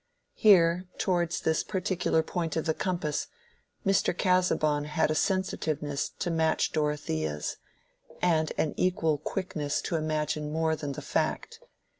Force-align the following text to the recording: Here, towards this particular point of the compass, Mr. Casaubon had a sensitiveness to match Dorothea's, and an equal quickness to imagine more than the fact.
Here, 0.33 0.87
towards 0.97 1.41
this 1.41 1.63
particular 1.63 2.23
point 2.23 2.55
of 2.55 2.65
the 2.65 2.73
compass, 2.73 3.27
Mr. 3.85 4.17
Casaubon 4.17 4.85
had 4.85 5.11
a 5.11 5.13
sensitiveness 5.13 6.09
to 6.17 6.31
match 6.31 6.71
Dorothea's, 6.71 7.57
and 8.19 8.51
an 8.57 8.73
equal 8.77 9.19
quickness 9.19 9.79
to 9.83 9.97
imagine 9.97 10.51
more 10.51 10.75
than 10.75 10.93
the 10.93 11.03
fact. 11.03 11.59